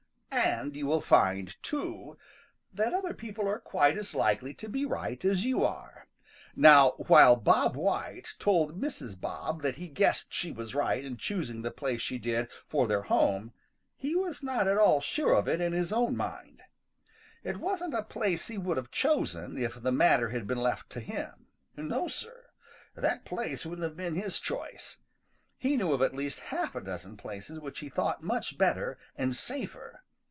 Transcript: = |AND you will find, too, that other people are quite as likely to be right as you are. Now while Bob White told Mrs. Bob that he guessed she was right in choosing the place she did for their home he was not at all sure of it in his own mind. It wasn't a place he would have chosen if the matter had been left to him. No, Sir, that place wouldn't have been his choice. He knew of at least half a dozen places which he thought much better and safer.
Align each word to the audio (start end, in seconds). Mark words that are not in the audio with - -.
= 0.31 0.33
|AND 0.61 0.77
you 0.77 0.85
will 0.85 1.01
find, 1.01 1.61
too, 1.61 2.17
that 2.73 2.93
other 2.93 3.13
people 3.13 3.49
are 3.49 3.59
quite 3.59 3.97
as 3.97 4.13
likely 4.15 4.53
to 4.55 4.69
be 4.69 4.85
right 4.85 5.23
as 5.25 5.43
you 5.43 5.63
are. 5.65 6.07
Now 6.55 6.91
while 6.91 7.35
Bob 7.35 7.75
White 7.75 8.33
told 8.39 8.79
Mrs. 8.79 9.19
Bob 9.19 9.61
that 9.61 9.75
he 9.75 9.89
guessed 9.89 10.33
she 10.33 10.49
was 10.51 10.73
right 10.73 11.03
in 11.03 11.17
choosing 11.17 11.61
the 11.63 11.69
place 11.71 11.99
she 12.01 12.17
did 12.17 12.49
for 12.65 12.87
their 12.87 13.03
home 13.03 13.51
he 13.97 14.15
was 14.15 14.41
not 14.41 14.67
at 14.69 14.77
all 14.77 15.01
sure 15.01 15.33
of 15.35 15.49
it 15.49 15.59
in 15.59 15.73
his 15.73 15.91
own 15.91 16.15
mind. 16.15 16.61
It 17.43 17.57
wasn't 17.57 17.93
a 17.93 18.03
place 18.03 18.47
he 18.47 18.57
would 18.57 18.77
have 18.77 18.91
chosen 18.91 19.57
if 19.57 19.81
the 19.81 19.91
matter 19.91 20.29
had 20.29 20.47
been 20.47 20.59
left 20.59 20.89
to 20.91 21.01
him. 21.01 21.47
No, 21.75 22.07
Sir, 22.07 22.45
that 22.95 23.25
place 23.25 23.65
wouldn't 23.65 23.83
have 23.87 23.97
been 23.97 24.15
his 24.15 24.39
choice. 24.39 24.99
He 25.57 25.75
knew 25.75 25.91
of 25.91 26.01
at 26.01 26.15
least 26.15 26.39
half 26.51 26.73
a 26.73 26.81
dozen 26.81 27.17
places 27.17 27.59
which 27.59 27.79
he 27.79 27.89
thought 27.89 28.23
much 28.23 28.57
better 28.57 28.97
and 29.17 29.35
safer. 29.35 30.03